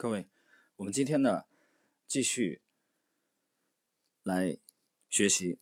[0.00, 0.28] 各位，
[0.76, 1.42] 我们今天呢
[2.06, 2.62] 继续
[4.22, 4.56] 来
[5.10, 5.58] 学习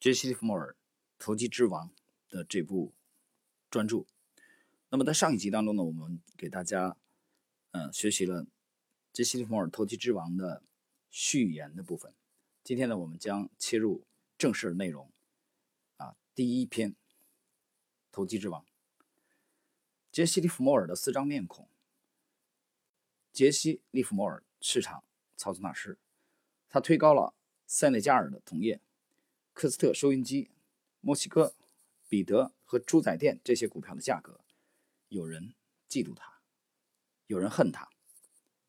[0.00, 0.72] 杰西·利弗莫尔
[1.18, 1.90] 《投机之王》
[2.32, 2.94] 的这部
[3.68, 4.06] 专著。
[4.88, 6.96] 那么在上一集当中呢，我们给大家
[7.72, 8.46] 嗯学习了
[9.12, 10.62] 杰西·利弗莫尔《投机之王》的
[11.10, 12.14] 序言的部分。
[12.64, 14.06] 今天呢，我们将切入
[14.38, 15.12] 正式内容
[15.98, 16.92] 啊，第一篇
[18.10, 18.62] 《投机之王》。
[20.10, 21.68] 杰西·利弗莫尔的四张面孔。
[23.38, 25.04] 杰西·利弗莫尔市场
[25.36, 25.96] 操纵大师，
[26.68, 27.36] 他推高了
[27.68, 28.80] 塞内加尔的铜业、
[29.52, 30.50] 科斯特收音机、
[31.00, 31.54] 墨西哥、
[32.08, 34.40] 彼得和猪仔店这些股票的价格。
[35.06, 35.54] 有人
[35.88, 36.40] 嫉妒他，
[37.28, 37.88] 有人恨他，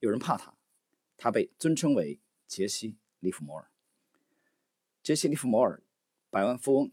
[0.01, 0.53] 有人怕他。
[1.17, 3.71] 他被尊称为杰西·利弗莫尔。
[5.01, 5.81] 杰西·利弗莫尔，
[6.29, 6.91] 百万富翁，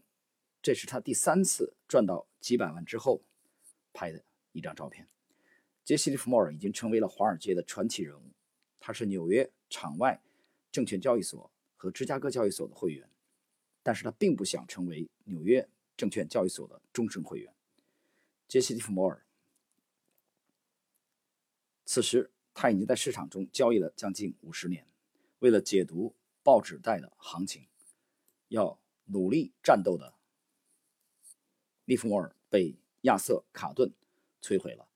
[0.63, 3.21] 这是他第三次赚到几百万之后
[3.93, 5.07] 拍的一张照片。
[5.87, 8.33] 杰西·利弗莫尔已经成为了华尔街的传奇人物。
[8.77, 10.21] 他是纽约场外
[10.69, 13.09] 证券交易所和芝加哥交易所的会员，
[13.81, 17.53] 但是他并不想成为纽约证券交易所的终身会员。
[18.49, 19.25] 杰西·利弗莫尔
[21.85, 24.85] 此时他已经在市场中交易了将近五十年。
[25.39, 27.65] 为了解读报纸带的行情，
[28.49, 30.13] 要努力战斗的
[31.85, 33.93] 利弗莫尔被亚瑟·卡顿
[34.41, 34.86] 摧毁了。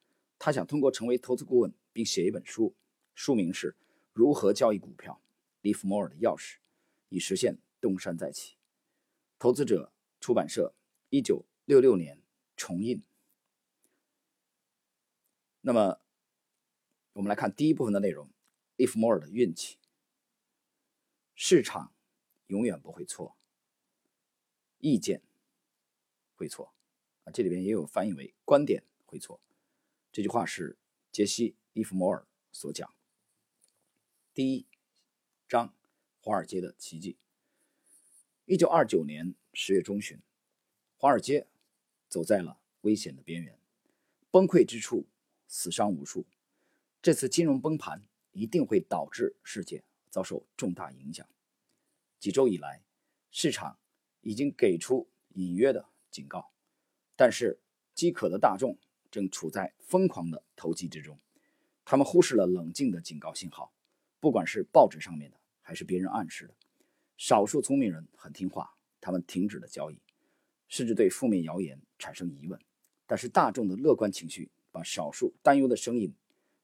[0.43, 2.73] 他想通过成为投资顾问，并写一本书，
[3.13, 3.73] 书名是
[4.11, 5.21] 《如何交易股票：
[5.61, 6.55] 利弗莫尔的钥匙》，
[7.09, 8.57] 以实现东山再起。
[9.37, 10.73] 投资者出版社，
[11.11, 12.19] 一九六六年
[12.57, 13.03] 重印。
[15.61, 16.01] 那么，
[17.13, 18.27] 我们来看第一部分的内容：
[18.77, 19.77] 利弗莫尔的运气。
[21.35, 21.93] 市场
[22.47, 23.37] 永远不会错，
[24.79, 25.21] 意见
[26.33, 26.73] 会错。
[27.25, 29.39] 啊，这里边也有翻译为观点会错。
[30.11, 30.77] 这句话是
[31.09, 32.93] 杰西·伊弗摩尔所讲。
[34.33, 34.67] 第一
[35.47, 35.73] 章：
[36.19, 37.17] 华尔街的奇迹。
[38.43, 40.19] 一九二九年十月中旬，
[40.97, 41.47] 华尔街
[42.09, 43.57] 走在了危险的边缘，
[44.29, 45.07] 崩溃之处，
[45.47, 46.25] 死伤无数。
[47.01, 48.03] 这次金融崩盘
[48.33, 51.25] 一定会导致世界遭受重大影响。
[52.19, 52.83] 几周以来，
[53.31, 53.79] 市场
[54.19, 56.51] 已经给出隐约的警告，
[57.15, 57.61] 但是
[57.95, 58.77] 饥渴的大众。
[59.11, 61.19] 正处在疯狂的投机之中，
[61.83, 63.73] 他们忽视了冷静的警告信号，
[64.19, 66.55] 不管是报纸上面的，还是别人暗示的。
[67.17, 70.01] 少数聪明人很听话，他们停止了交易，
[70.67, 72.59] 甚至对负面谣言产生疑问。
[73.05, 76.15] 但是大众的乐观情绪把少数担忧的声音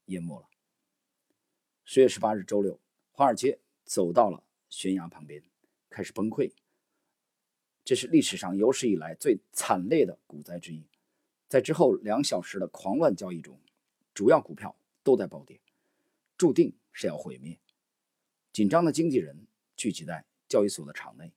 [0.06, 0.48] 淹没了。
[1.84, 2.80] 十月十八日周六，
[3.12, 5.44] 华尔街走到了悬崖旁边，
[5.90, 6.54] 开始崩溃。
[7.84, 10.86] 这是历史上有史以来最惨烈的股灾之一。
[11.48, 13.60] 在之后两小时的狂乱交易中，
[14.14, 15.62] 主要股票都在暴跌，
[16.38, 17.58] 注定是要毁灭。
[18.52, 21.32] 紧张的经纪人聚集在交易所的场内，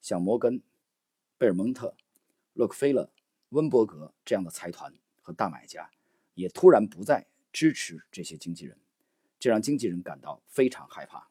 [0.00, 0.62] 像摩根、
[1.36, 1.96] 贝尔蒙特、
[2.52, 3.10] 洛克菲勒、
[3.48, 5.90] 温伯格这样的财团和大买家，
[6.34, 8.78] 也突然不再支持这些经纪人，
[9.40, 11.28] 这让经纪人感到非常害怕。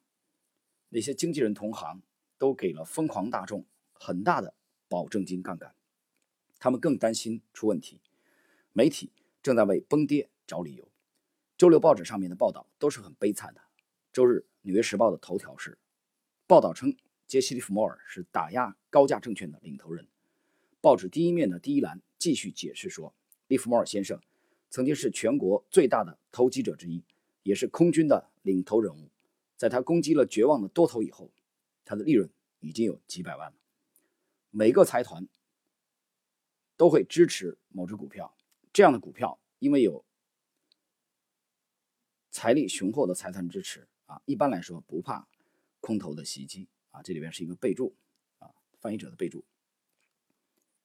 [0.89, 2.01] 那些经纪人同行
[2.37, 4.53] 都给了疯狂大众很大的
[4.89, 5.73] 保证金杠杆，
[6.59, 8.01] 他们更担心出问题。
[8.77, 9.09] 媒体
[9.41, 10.91] 正在为崩跌找理由。
[11.57, 13.61] 周六报纸上面的报道都是很悲惨的。
[14.11, 15.77] 周日，《纽约时报》的头条是
[16.45, 16.93] 报道称，
[17.25, 20.05] 杰西·利弗莫尔是打压高价证券的领头人。
[20.81, 23.15] 报纸第一面的第一栏继续解释说，
[23.47, 24.19] 利弗莫尔先生
[24.69, 27.01] 曾经是全国最大的投机者之一，
[27.43, 29.09] 也是空军的领头人物。
[29.55, 31.31] 在他攻击了绝望的多头以后，
[31.85, 33.55] 他的利润已经有几百万了。
[34.51, 35.25] 每个财团
[36.75, 38.35] 都会支持某只股票。
[38.75, 40.03] 这样的股票，因为有
[42.29, 45.29] 财力雄厚的财团支持啊，一般来说不怕
[45.79, 47.01] 空头的袭击啊。
[47.01, 47.95] 这里边是一个备注
[48.39, 49.45] 啊，翻译者的备注。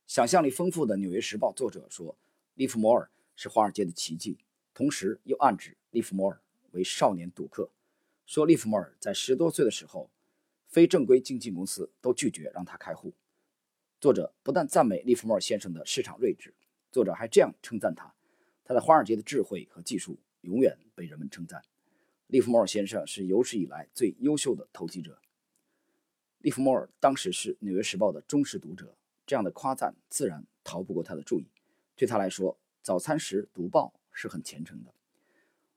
[0.07, 2.17] 想象力丰富的《纽约时报》作者说，
[2.55, 4.39] 利弗摩尔是华尔街的奇迹，
[4.73, 6.41] 同时又暗指利弗摩尔
[6.71, 7.73] 为少年赌客，
[8.25, 10.09] 说利弗摩尔在十多岁的时候，
[10.69, 13.13] 非正规经纪公司都拒绝让他开户。
[14.01, 16.55] 作者不但赞美利弗摩尔先生的市场睿智。
[16.91, 18.13] 作者还这样称赞他：
[18.65, 21.63] 他在华尔街的智慧和技术永远被人们称赞。
[22.27, 25.21] 利弗莫尔先生是有史以来最优秀的投机者。
[26.39, 28.97] 利弗莫尔当时是《纽约时报》的忠实读者，
[29.27, 31.47] 这样的夸赞自然逃不过他的注意。
[31.95, 34.95] 对他来说，早餐时读报是很虔诚的。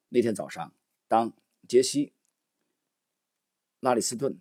[0.10, 0.74] 那天早上，
[1.08, 1.34] 当
[1.68, 2.08] 杰西·
[3.82, 4.34] 拉里斯顿·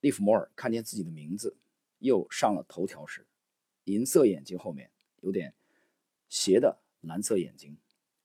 [0.00, 1.56] 利弗莫尔看见自己的名字
[1.98, 3.26] 又上了头条时，
[3.84, 4.90] 银色眼睛后面
[5.20, 5.54] 有点。
[6.28, 7.76] 斜的蓝色眼睛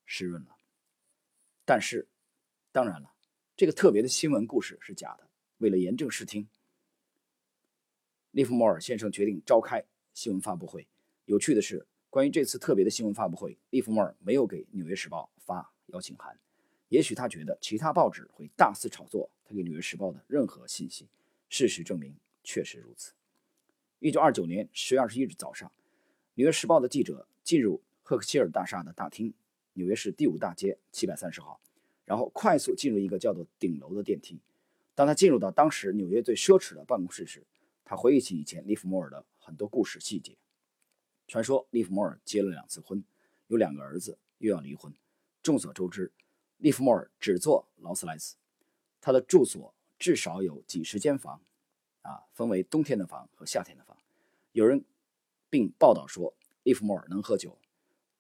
[0.06, 0.58] 湿润了，
[1.66, 2.08] 但是
[2.72, 3.14] 当然了，
[3.56, 5.28] 这个特别的新闻故事是假的。
[5.60, 6.48] 为了严正视听，
[8.32, 9.84] 利弗莫尔先生决定召开
[10.14, 10.86] 新闻发布会。
[11.26, 16.38] 有趣的是，关于这次特别的新闻发布会，利弗莫尔没有给《纽约时报》发邀请函。
[16.90, 21.08] 也许他觉得其他报纸会大肆炒作他给《纽约时报》的任何信息。
[21.48, 23.14] 事实证明，确实如此。
[24.00, 25.70] 一九二九年十月二十一日早上，
[26.34, 29.34] 《纽约时报》的记者进入赫克希尔大厦的大厅，
[29.74, 31.60] 纽约市第五大街七百三十号，
[32.06, 34.42] 然后快速进入一个叫做顶楼的电梯。
[34.94, 37.46] 当他进入到当时纽约最奢侈的办公室时，
[37.86, 40.38] 他回忆起以前利弗莫尔的很多故事细节。
[41.28, 43.04] 传说利弗莫尔结了两次婚，
[43.48, 44.94] 有两个儿子，又要离婚。
[45.42, 46.12] 众所周知，
[46.58, 48.36] 利弗莫尔只做劳斯莱斯，
[49.00, 51.42] 他的住所至少有几十间房。
[52.02, 53.98] 啊，分为冬天的房和夏天的房。
[54.52, 54.84] 有人
[55.50, 57.58] 并报道说，利弗莫尔能喝酒，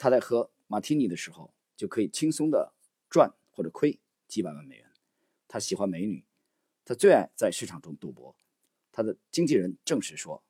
[0.03, 2.73] 他在喝马提尼的时候就可以轻松的
[3.09, 3.97] 赚或者亏
[4.27, 4.91] 几百万美元。
[5.47, 6.25] 他喜欢美女，
[6.83, 8.35] 他最爱在市场中赌博。
[8.91, 10.44] 他的经纪人证实说，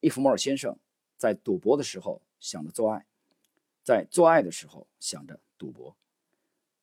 [0.00, 0.78] 利弗莫尔先生
[1.18, 3.04] 在赌博的时候想着做爱，
[3.84, 5.94] 在做爱的时候想着赌博。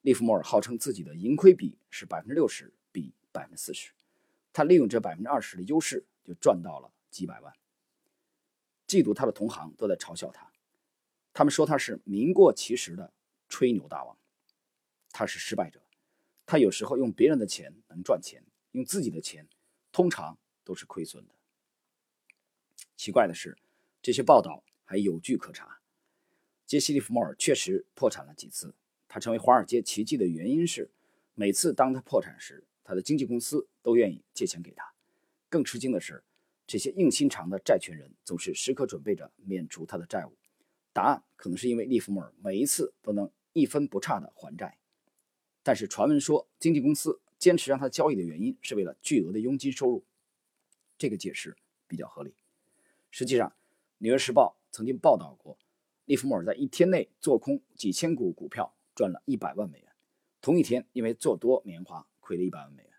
[0.01, 3.92] 利弗莫尔号称自己的盈亏比是百分之六十比百分之四十。
[4.54, 7.51] 他利用这百分之二十的优势，就赚到了几百万。
[8.86, 10.53] 嫉妒他的同行都在嘲笑他，
[11.34, 13.12] 他们说他是名过其实的
[13.50, 14.18] 吹牛大王。
[15.12, 15.82] 他是失败者，
[16.46, 19.48] 他有时候用别人的钱能赚钱，用自己的钱
[19.92, 21.34] 通常都是亏损的。
[22.96, 23.58] 奇怪的是，
[24.02, 25.80] 这些报道还有据可查。
[26.66, 28.74] 杰西·利弗莫尔确实破产了几次。
[29.08, 30.90] 他成为华尔街奇迹的原因是，
[31.36, 34.92] 每次当他破产时，他的经纪公司都愿意借钱给他。
[35.50, 36.24] 更吃惊的是，
[36.66, 40.36] 这些硬心肠的债权人总是时刻准备着免除他的债务。
[40.94, 44.78] 答案可能是因为利弗莫尔每一次都能一分不差的还债。
[45.63, 50.06] 但是传闻说，经纪公司坚持让他交易的原因是为了巨额的佣金收入。
[50.98, 51.57] 这个解释
[51.88, 52.34] 比较合理。
[53.12, 53.50] 实际上，
[53.98, 55.57] 《纽约时报》曾经报道过，
[56.06, 59.92] 利弗莫尔在一天内做空几千股股票，赚了一百万美元。
[60.42, 62.92] 同一天，因为做多棉花亏了一百万美元。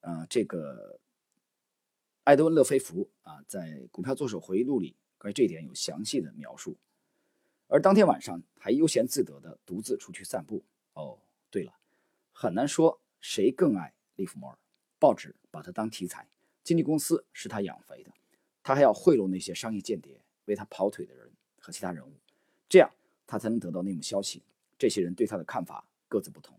[0.00, 1.00] 呃，这个
[2.24, 6.76] 艾德温·勒菲弗啊，在《股票作手回忆录》里关于这一点有详细的描述。
[7.66, 10.64] 而当天晚上还悠闲自得的独自出去散步。
[10.94, 11.18] 哦，
[11.50, 11.74] 对了，
[12.32, 14.58] 很难说谁更爱利弗莫尔。
[14.98, 16.26] 报纸把他当题材，
[16.64, 18.12] 经纪公司是他养肥的，
[18.62, 21.30] 他还要贿赂那些商业间谍、为他跑腿的人
[21.60, 22.12] 和其他人物，
[22.68, 22.90] 这样
[23.26, 24.42] 他才能得到内幕消息。
[24.78, 25.84] 这些人对他的看法。
[26.10, 26.58] 各自不同，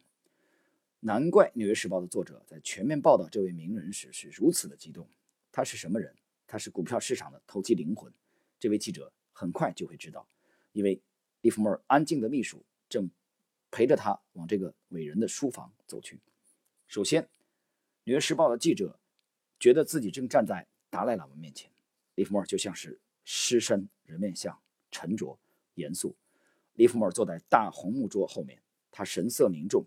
[1.00, 5.10] 难怪《纽约时报》的作者在全面报道这位名人时是如此的激动。
[5.52, 6.16] 他是什么人？
[6.46, 8.14] 他是股票市场的投机灵魂。
[8.60, 10.28] 这位记者很快就会知道，
[10.74, 11.02] 因为
[11.42, 13.10] 利弗莫尔安静的秘书正
[13.72, 16.20] 陪着他往这个伟人的书房走去。
[16.88, 17.24] 首先，
[18.04, 19.00] 《纽约时报》的记者
[19.60, 21.72] 觉得自己正站在达赖喇嘛面前，
[22.16, 24.60] 利弗莫尔就像是狮身人面像，
[24.92, 25.40] 沉着
[25.76, 26.16] 严肃。
[26.74, 28.62] 利弗莫尔坐在大红木桌后面。
[28.92, 29.86] 他神色凝重，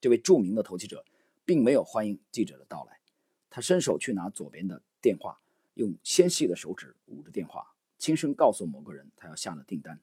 [0.00, 1.04] 这位著名的投机者
[1.44, 3.00] 并没有欢迎记者的到来。
[3.48, 5.40] 他伸手去拿左边的电话，
[5.74, 10.00] 用纤细的手指捂着电话，轻声告诉某个人他要下的订单。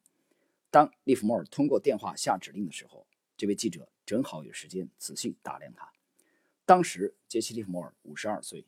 [0.70, 3.08] 当利弗莫尔通过电话下指令的时候，
[3.38, 5.90] 这位记者正好有时间仔细打量他。
[6.66, 8.66] 当时杰西·利弗莫尔五十二岁，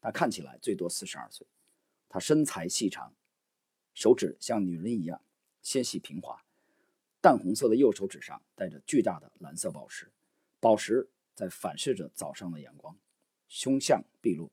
[0.00, 1.46] 他看起来最多四十二岁。
[2.08, 3.14] 他身材细长，
[3.92, 5.20] 手指像女人一样
[5.62, 6.42] 纤细平滑。
[7.20, 10.10] 淡红色的右手指上戴着巨大的蓝色宝石，
[10.58, 12.96] 宝石在反射着早上的阳光，
[13.46, 14.50] 凶相毕露。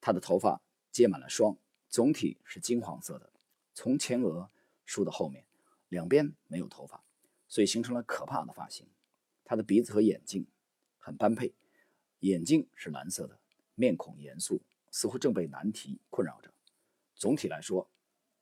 [0.00, 1.56] 他的头发结满了霜，
[1.88, 3.30] 总体是金黄色的，
[3.76, 4.50] 从前额
[4.86, 5.44] 梳到后面，
[5.90, 7.04] 两边没有头发，
[7.46, 8.86] 所以形成了可怕的发型。
[9.44, 10.46] 他的鼻子和眼睛
[10.96, 11.52] 很般配，
[12.20, 13.38] 眼睛是蓝色的，
[13.74, 16.50] 面孔严肃，似乎正被难题困扰着。
[17.14, 17.90] 总体来说，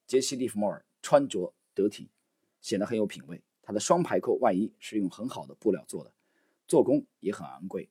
[0.07, 2.09] 杰西·利弗莫尔穿着得体。
[2.61, 3.43] 显得很有品味。
[3.61, 6.14] 他的双排扣外衣是用很好的布料做的，
[6.67, 7.91] 做工也很昂贵。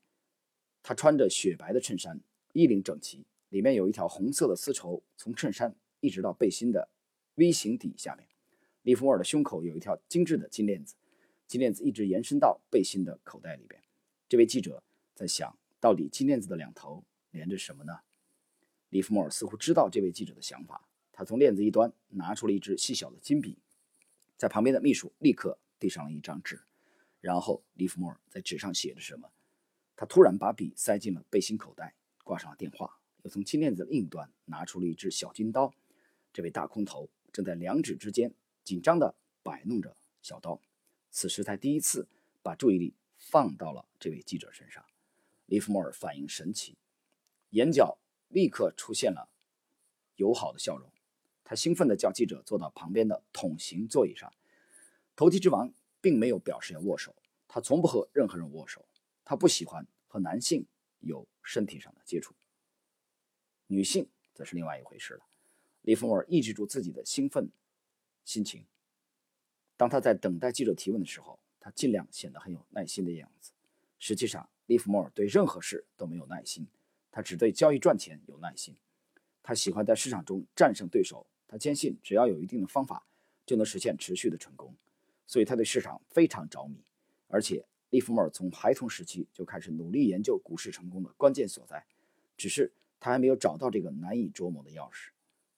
[0.81, 2.19] 他穿着雪白的衬衫，
[2.53, 6.89] 衣领整齐，里面有一条红色的丝绸从衬衫一直到背心的
[7.35, 8.27] V 型底下面。
[8.81, 10.95] 利弗莫尔的胸口有一条精致的金链子，
[11.47, 13.81] 金链子一直延伸到背心的口袋里边。
[14.27, 14.83] 这位记者
[15.15, 17.99] 在想到底金链子的两头连着什么呢？
[18.89, 23.57] 利弗莫尔似乎知道这位记者的想法，他从链子一端拿出了一支细小的金笔。
[24.35, 26.61] 在旁边的秘书立刻递上了一张纸，
[27.21, 29.31] 然后利弗莫尔在纸上写着什么。
[29.95, 35.73] 他突然把笔塞进了背心口袋，挂上了电话，又从金链子的另一端拿出了一只小金刀。
[36.33, 40.61] 这位大空头正在两指之间紧张地摆弄着小刀，
[41.11, 42.07] 此时才第一次
[42.41, 44.85] 把注意力放到了这位记者身上。
[45.47, 46.77] 利弗莫尔反应神奇，
[47.49, 47.97] 眼角
[48.29, 49.27] 立刻出现了
[50.15, 50.89] 友好的笑容。
[51.43, 54.31] 他兴奋地叫记者坐到旁边的桶形座椅上。
[55.15, 57.15] 投机之王并没有表示要握手，
[57.47, 58.85] 他从不和任何人握手。
[59.25, 60.65] 他不喜欢和男性
[60.99, 62.33] 有身体上的接触，
[63.67, 65.25] 女性则是另外一回事了。
[65.83, 67.49] 利弗莫尔抑制住自己的兴奋
[68.25, 68.65] 心情。
[69.77, 73.51] 当他在等待记者提问的时候，他尽量显得很有耐心的样子。
[73.99, 76.67] 实际上，利弗莫尔对任何事都没有耐心，
[77.11, 78.75] 他只对交易赚钱有耐心。
[79.41, 83.05] 他喜欢在市场中战胜对手，他坚信只要有一定的方法，
[83.45, 84.73] 就能实现持续的成功。
[85.25, 86.77] 所以他对市场非常着迷。
[87.27, 91.85] 而且，利弗莫尔从孩童时期就开始努力研究股市成功的关键所在，
[92.37, 95.09] 只是他还没有找到这个难以捉摸的钥匙。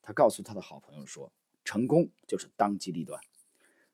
[0.06, 1.34] 他告诉他的好朋友说
[1.66, 3.20] ：“成功就是当机立断。”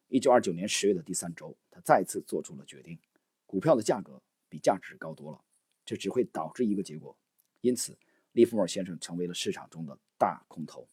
[0.09, 2.99] 一九二九年十月的第三周，他再次做出了决定：
[3.45, 5.41] 股票的价格比价值高多了，
[5.85, 7.17] 这只会导致一个结果。
[7.61, 7.97] 因此，
[8.33, 10.85] 利弗莫尔先生成为了市场中的大空头。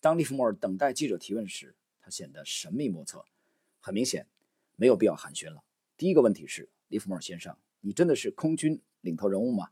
[0.00, 3.24] 当利弗莫尔等待记者提问时，他显得神秘莫测。
[3.80, 4.28] 很明显，
[4.76, 5.64] 没有必要寒暄了。
[5.96, 9.68] 第一个问题是：利弗莫尔先生，你真的是空军领头人物吗？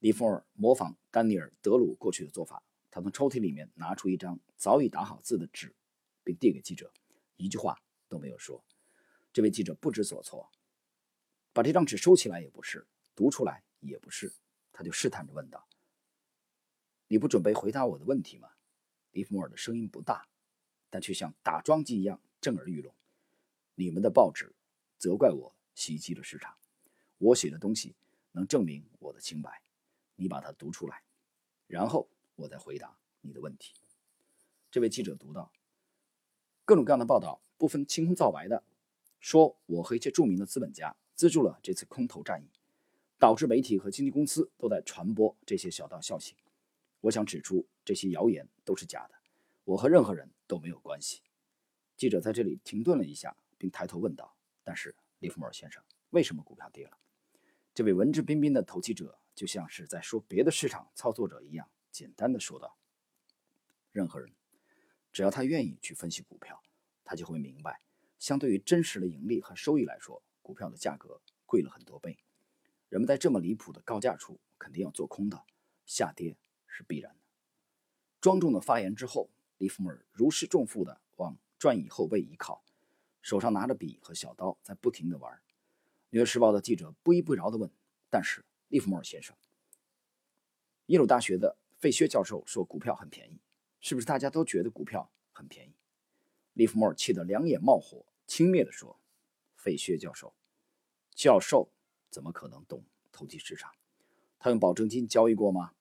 [0.00, 2.60] 利弗莫尔模仿丹尼尔·德鲁过去的做法。
[2.96, 5.76] 他从抽屉里面拿出一张早已打好字的纸，
[6.24, 6.90] 并递给记者，
[7.36, 8.64] 一句话都没有说。
[9.34, 10.50] 这位记者不知所措，
[11.52, 14.34] 把这张纸收起来也不是，读出来也不是，
[14.72, 15.68] 他就试探着问道
[17.06, 18.48] ：“你不准备回答我的问题吗？”
[19.12, 20.26] 利弗莫尔的声音不大，
[20.88, 22.94] 但却像打桩机一样震耳欲聋。
[23.74, 24.54] 你们的报纸
[24.96, 26.56] 责怪我袭击了市场，
[27.18, 27.94] 我写的东西
[28.32, 29.60] 能证明我的清白，
[30.14, 31.02] 你把它读出来，
[31.66, 32.08] 然后。
[32.36, 33.74] 我在回答你的问题。
[34.70, 35.50] 这位记者读到
[36.64, 38.62] 各种各样的报道，不分青红皂白的
[39.20, 42.48] 说，我和一些著名的资本家资助了这次空头战役，
[43.18, 46.36] 导致媒体和经纪公司都在传播这些小道消息。
[47.00, 49.14] 我想指出，这些谣言都是假的，
[49.64, 51.22] 我和任何人都没有关系。
[51.96, 56.98] 记者在这里停顿了一下，并抬头问道：“但是，利弗莫尔先生，为什么股票跌了？”
[57.72, 61.68] 这位文质彬彬的投机者就像是在说别的市场操作者一样。
[61.96, 62.76] 简单的说道
[63.90, 64.30] ：“任何人，
[65.14, 66.62] 只要他愿意去分析股票，
[67.02, 67.80] 他就会明白，
[68.18, 72.18] 相对于真实的盈利和收益来说，股票的价格贵了很多倍。
[72.90, 75.42] 人们在这么离谱的高价处，肯定要做空的，
[75.86, 76.36] 下跌
[76.66, 77.20] 是必然的。”
[78.20, 82.62] 庄重的发言之后，利弗莫尔如释重负地往转椅后背一靠，
[83.22, 85.34] 手上拿着笔和小刀，在不停地玩。
[86.10, 87.70] 《纽约时报》的记者不依不饶地问
[88.10, 89.34] ：“但是，利弗莫尔先生，
[90.88, 93.38] 耶鲁大学的？”费薛教授说：“股票很便宜，
[93.80, 95.74] 是不是大家都觉得股票很便宜？”
[96.54, 98.98] 利弗莫尔气得两眼冒火，轻蔑地说
[99.54, 100.34] ：“费薛教授，
[101.14, 101.70] 教授
[102.08, 103.70] 怎么可能懂投机市场？
[104.38, 105.74] 他用保证金交易过吗？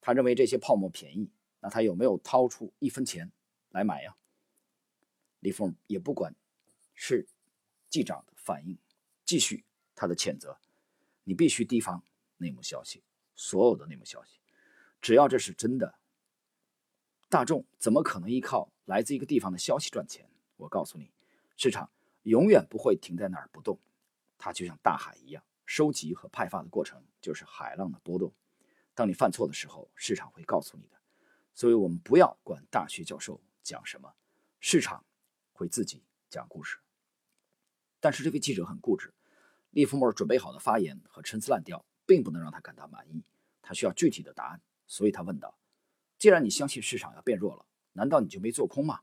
[0.00, 3.32] 他认为这些泡沫便宜，那他有没有掏出一分钱
[3.70, 4.16] 来买呀？”
[5.40, 6.34] 利弗莫尔也不管
[6.94, 7.26] 是
[7.88, 8.76] 记长的反应，
[9.24, 9.64] 继续
[9.94, 10.58] 他的谴责
[11.24, 12.04] ：“你必须提防
[12.36, 13.02] 内幕消息，
[13.34, 14.37] 所有的内幕消息。”
[15.00, 15.98] 只要这是真的，
[17.28, 20.28] 大众怎么可能依靠来自一个地方的消息赚钱？
[20.56, 21.12] 我告诉你，
[21.56, 21.90] 市场
[22.24, 23.78] 永远不会停在那儿不动，
[24.36, 28.32] 它就像大海一样，收集和派发的过程就是海浪的波动。
[28.94, 30.96] 当你犯错的时候，市场会告诉你的。
[31.54, 34.14] 所以我们不要管大学教授讲什么，
[34.58, 35.04] 市场
[35.52, 36.78] 会自己讲故事。
[38.00, 39.12] 但是这位记者很固执，
[39.70, 43.22] 利弗莫尔准备好的发言和陈词滥调并不能让他感到满意，
[43.62, 44.60] 他需要具体的答案。
[44.88, 45.56] 所以他问道
[46.18, 49.02] ：“既然你相信市场要变弱了，难道你就没做空吗？”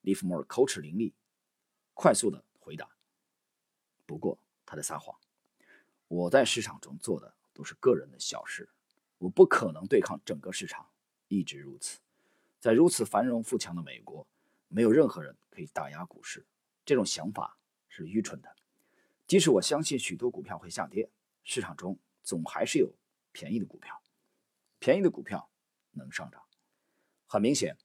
[0.00, 1.12] 利弗莫尔口齿伶俐，
[1.92, 2.88] 快速的回答
[4.06, 5.16] ：“不过他在撒谎。
[6.08, 8.68] 我在市场中做的都是个人的小事，
[9.18, 10.88] 我不可能对抗整个市场，
[11.28, 12.00] 一直如此。
[12.58, 14.26] 在如此繁荣富强的美国，
[14.68, 16.46] 没有任何人可以打压股市。
[16.84, 17.58] 这种想法
[17.88, 18.56] 是愚蠢的。
[19.26, 21.10] 即使我相信许多股票会下跌，
[21.44, 22.92] 市场中总还是有
[23.32, 24.00] 便宜的股票。”
[24.84, 25.48] 便宜的股票
[25.92, 26.42] 能上涨。
[27.26, 27.78] 很明显，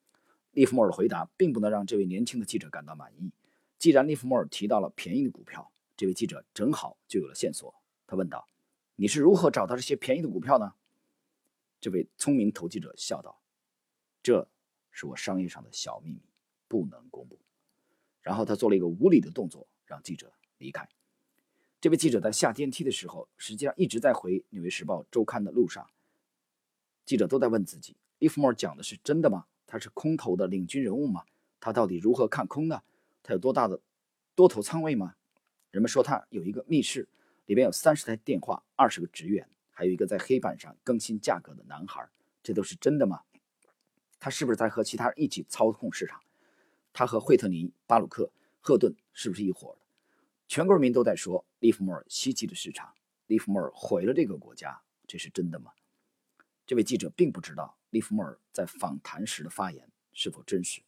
[0.51, 3.31] 利弗莫尔的回答并不能让这位年轻的记者感到满意。
[3.77, 7.73] 既然利弗莫尔提到了便宜的股票，这位记者正好就有了线索。
[8.05, 8.45] 他问道
[8.99, 10.73] ：“你是如何找到这些便宜的股票呢？”
[11.79, 13.39] 这位聪明投机者笑道
[14.21, 14.49] ：“这
[14.91, 16.21] 是我商业上的小秘密，
[16.67, 17.39] 不能公布。”
[18.19, 20.85] 然后他做了一个无礼的动作，让记者离开。
[21.79, 25.89] 这位记者在下电梯的时候，实际上一直在回《纽约时报》周刊的路上。
[27.09, 29.47] 记者都在问自己：利弗莫尔讲的是真的吗？
[29.65, 31.23] 他是空头的领军人物吗？
[31.59, 32.83] 他到底如何看空呢？
[33.23, 33.81] 他有多大的
[34.35, 35.15] 多头仓位吗？
[35.71, 37.09] 人们说他有一个密室，
[37.47, 42.07] 里边有三十台电话、二十个职员，还有一个在黑板上更新价格的男孩。
[42.43, 43.23] 这都是真的吗？
[44.19, 46.21] 他是不是在和其他人一起操控市场？
[46.93, 49.81] 他和惠特尼、巴鲁克、赫顿是不是一伙的？
[50.47, 52.93] 全国人民都在说利弗莫尔袭击了市场，
[53.25, 55.71] 利弗莫尔毁了这个国家，这是真的吗？
[56.69, 60.83] 这位记者并不知道利弗莫尔在访谈时的发言是否真实，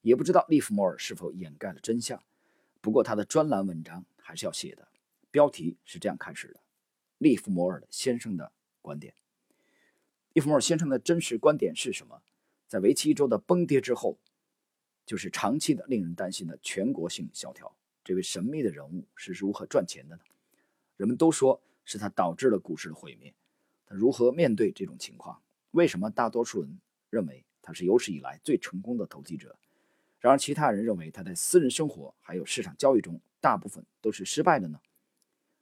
[0.00, 2.24] 也不知道利弗莫尔是否掩盖了真相。
[2.80, 4.88] 不过他的专栏文章还是要写的，
[5.30, 6.60] 标题是这样开始的：
[7.18, 8.50] 利弗莫尔先生的
[8.80, 9.12] 观点。
[10.32, 12.22] 利弗莫尔先生的真实观点是什么？
[12.66, 14.18] 在为期一周的崩跌之后，
[15.04, 17.76] 就是长期的令人担心的全国性萧条。
[18.02, 20.22] 这位神秘的人物是如何赚钱的呢？
[20.96, 23.34] 人们都说是他导致了股市的毁灭。
[23.86, 25.40] 他如何面对这种情况？
[25.70, 29.56] 为什么大多数人认为他是有史以来最成功的投机者？
[30.18, 34.80] 然而其他人认为他在私人生活还有市场交易中大部分都是失败的呢？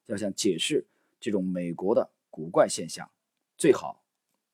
[0.06, 0.86] 要想解释
[1.20, 3.10] 这种美国的古怪现象，
[3.56, 4.02] 最好。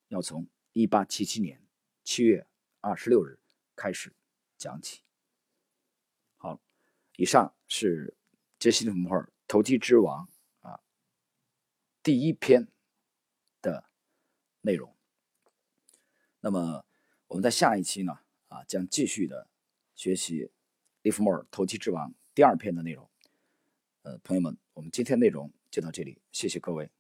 [0.09, 1.63] 要从一八七七年
[2.03, 2.47] 七月
[2.81, 3.39] 二十六日
[3.77, 4.13] 开始
[4.59, 5.03] 讲起。
[6.37, 6.61] 好，
[7.17, 8.15] 以上是
[8.59, 10.29] 杰西·利弗莫尔《投机之王》
[10.69, 10.81] 啊
[12.03, 12.67] 第一篇
[13.61, 13.85] 的
[14.63, 14.95] 内容。
[16.41, 16.85] 那么
[17.29, 19.49] 我们在下一期呢啊将继续的
[19.95, 20.45] 学习
[21.03, 23.09] 《利弗莫尔投机之王》第二篇的内容。
[24.03, 26.91] 呃，朋友们，我们今天内容就到这里，谢谢各位。